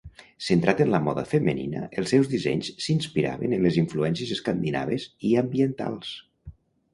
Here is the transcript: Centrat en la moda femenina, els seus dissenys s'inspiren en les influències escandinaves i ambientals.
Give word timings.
Centrat 0.43 0.79
en 0.83 0.87
la 0.93 0.99
moda 1.07 1.25
femenina, 1.33 1.83
els 2.01 2.13
seus 2.15 2.31
dissenys 2.31 2.69
s'inspiren 2.85 3.45
en 3.49 3.55
les 3.67 3.79
influències 3.83 4.33
escandinaves 4.37 5.07
i 5.31 5.37
ambientals. 5.45 6.17